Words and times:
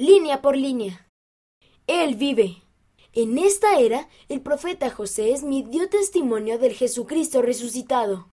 línea 0.00 0.40
por 0.40 0.56
línea. 0.56 1.06
Él 1.86 2.14
vive. 2.14 2.62
En 3.12 3.36
esta 3.36 3.78
era, 3.78 4.08
el 4.30 4.40
profeta 4.40 4.88
José 4.88 5.36
Smith 5.36 5.66
dio 5.66 5.90
testimonio 5.90 6.58
del 6.58 6.72
Jesucristo 6.72 7.42
resucitado. 7.42 8.30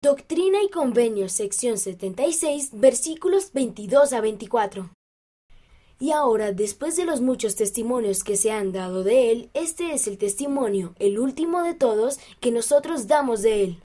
Doctrina 0.00 0.62
y 0.62 0.70
Convenios, 0.70 1.32
sección 1.32 1.76
76, 1.76 2.70
versículos 2.74 3.52
22 3.52 4.12
a 4.12 4.20
24. 4.20 4.92
Y 5.98 6.12
ahora, 6.12 6.52
después 6.52 6.94
de 6.94 7.04
los 7.04 7.20
muchos 7.20 7.56
testimonios 7.56 8.22
que 8.22 8.36
se 8.36 8.52
han 8.52 8.70
dado 8.70 9.02
de 9.02 9.32
Él, 9.32 9.50
este 9.54 9.94
es 9.94 10.06
el 10.06 10.18
testimonio, 10.18 10.94
el 11.00 11.18
último 11.18 11.64
de 11.64 11.74
todos, 11.74 12.20
que 12.38 12.52
nosotros 12.52 13.08
damos 13.08 13.42
de 13.42 13.64
Él. 13.64 13.82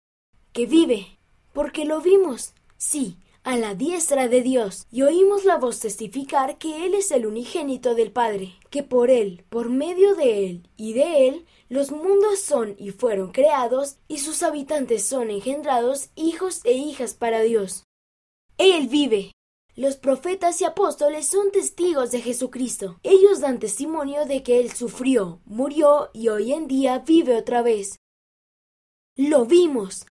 Que 0.52 0.68
vive, 0.68 1.18
porque 1.52 1.84
lo 1.84 2.00
vimos, 2.00 2.54
sí, 2.78 3.18
a 3.44 3.57
la 3.57 3.75
diestra 3.75 4.30
de 4.30 4.41
Dios, 4.41 4.88
y 4.89 5.02
oímos 5.02 5.44
la 5.44 5.57
voz 5.57 5.80
testificar 5.80 6.57
que 6.57 6.86
Él 6.86 6.94
es 6.94 7.12
el 7.12 7.26
unigénito 7.26 7.94
del 7.94 8.12
Padre, 8.12 8.54
que 8.70 8.84
por 8.84 9.09
Él, 9.09 9.45
por 9.49 9.70
medio 9.70 10.16
de 10.16 10.48
Él 10.48 10.70
y 10.77 10.94
de 10.94 11.27
Él, 11.27 11.45
los 11.68 11.91
mundos 11.91 12.40
son 12.40 12.76
y 12.77 12.91
fueron 12.91 13.32
creados, 13.32 13.98
y 14.08 14.20
sus 14.20 14.44
habitantes 14.44 15.05
son 15.05 15.30
engendrados 15.30 16.09
hijos 16.16 16.62
e 16.63 16.73
hijas 16.73 17.13
para 17.13 17.41
Dios. 17.41 17.84
Él 18.58 18.88
vive. 18.88 19.32
Los 19.76 19.98
profetas 19.98 20.62
y 20.62 20.66
apóstoles 20.66 21.27
son 21.27 21.52
testigos 21.52 22.12
de 22.12 22.21
Jesucristo. 22.21 22.99
Ellos 23.02 23.40
dan 23.40 23.60
testimonio 23.60 24.26
de 24.26 24.44
que 24.44 24.60
Él 24.60 24.71
sufrió, 24.71 25.41
murió 25.46 26.12
y 26.13 26.30
hoy 26.30 26.54
en 26.54 26.68
día 26.68 26.99
vive 26.99 27.35
otra 27.35 27.63
vez. 27.63 27.98
Lo 29.16 29.46
vimos. 29.46 30.05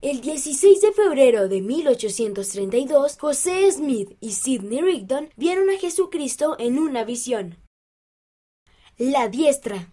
El 0.00 0.20
16 0.20 0.80
de 0.80 0.92
febrero 0.92 1.48
de 1.48 1.60
1832, 1.60 3.18
José 3.18 3.68
Smith 3.72 4.16
y 4.20 4.30
Sidney 4.30 4.80
Rigdon 4.80 5.30
vieron 5.34 5.68
a 5.70 5.76
Jesucristo 5.76 6.54
en 6.60 6.78
una 6.78 7.02
visión. 7.02 7.56
La 8.96 9.26
diestra. 9.26 9.92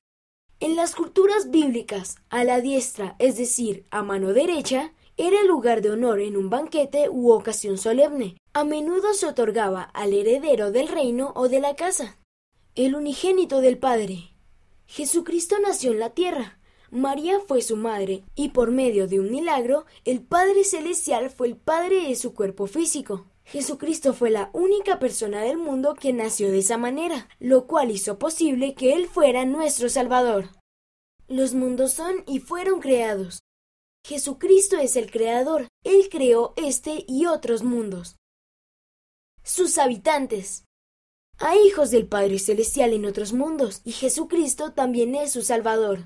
En 0.59 0.76
las 0.76 0.94
culturas 0.94 1.50
bíblicas, 1.50 2.17
a 2.30 2.44
la 2.44 2.61
diestra, 2.61 3.16
es 3.17 3.36
decir, 3.38 3.88
a 3.89 4.03
mano 4.03 4.33
derecha, 4.33 4.94
era 5.17 5.42
el 5.42 5.48
lugar 5.48 5.81
de 5.81 5.89
honor 5.89 6.20
en 6.20 6.38
un 6.38 6.52
banquete 6.52 7.09
u 7.09 7.31
ocasión 7.31 7.80
solemne. 7.80 8.38
A 8.53 8.64
menudo 8.64 9.16
se 9.16 9.26
otorgaba 9.26 9.81
al 9.81 10.14
heredero 10.14 10.70
del 10.70 10.88
reino 10.88 11.33
o 11.36 11.50
de 11.50 11.59
la 11.59 11.76
casa. 11.76 12.20
El 12.76 12.94
unigénito 12.94 13.59
del 13.59 13.80
Padre. 13.80 14.36
Jesucristo 14.86 15.56
nació 15.59 15.94
en 15.94 16.00
la 16.00 16.11
tierra. 16.11 16.59
María 16.96 17.42
fue 17.46 17.62
su 17.62 17.76
madre, 17.76 18.24
y 18.36 18.50
por 18.50 18.72
medio 18.72 19.06
de 19.08 19.20
un 19.20 19.30
milagro, 19.30 19.86
el 20.06 20.22
Padre 20.22 20.64
Celestial 20.64 21.30
fue 21.30 21.48
el 21.48 21.58
Padre 21.58 22.08
de 22.08 22.16
su 22.16 22.34
cuerpo 22.34 22.68
físico. 22.68 23.26
Jesucristo 23.44 24.14
fue 24.14 24.30
la 24.30 24.50
única 24.54 24.98
persona 24.98 25.42
del 25.42 25.58
mundo 25.58 25.94
que 25.94 26.14
nació 26.14 26.50
de 26.52 26.60
esa 26.60 26.78
manera, 26.78 27.28
lo 27.38 27.68
cual 27.68 27.92
hizo 27.92 28.18
posible 28.18 28.76
que 28.76 28.94
Él 28.94 29.10
fuera 29.10 29.44
nuestro 29.44 29.90
Salvador. 29.90 30.52
Los 31.28 31.54
mundos 31.54 31.92
son 31.92 32.23
y 32.28 32.40
fueron 32.40 32.80
creados. 32.80 33.40
Jesucristo 34.06 34.78
es 34.78 34.96
el 34.96 35.12
Creador. 35.12 35.68
Él 35.84 36.08
creó 36.10 36.54
este 36.56 37.04
y 37.10 37.26
otros 37.26 37.64
mundos. 37.64 38.16
Sus 39.44 39.78
habitantes. 39.80 40.64
Hay 41.40 41.60
hijos 41.68 41.92
del 41.92 42.08
Padre 42.08 42.40
Celestial 42.40 42.94
en 42.94 43.06
otros 43.06 43.34
mundos, 43.34 43.82
y 43.84 43.92
Jesucristo 43.92 44.72
también 44.72 45.14
es 45.16 45.34
su 45.34 45.42
Salvador. 45.42 46.00